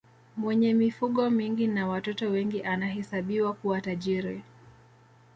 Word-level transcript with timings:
mwenye 0.37 0.73
mifugo 0.73 1.29
mingi 1.29 1.67
na 1.67 1.87
watoto 1.87 2.29
wengi 2.29 2.61
anahesabiwa 2.63 3.53
kuwa 3.53 3.81
tajiri 3.81 4.43